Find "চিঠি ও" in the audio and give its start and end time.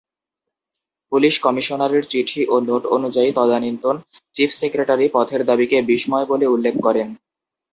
2.05-2.65